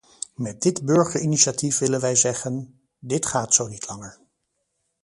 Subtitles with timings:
[0.35, 4.19] Met dit burgerinitiatief willen wij zeggen: dit gaat zo niet langer.